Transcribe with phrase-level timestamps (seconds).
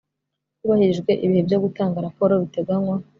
[0.61, 2.95] Hubahirijwe ibihe byo gutanga raporo biteganywa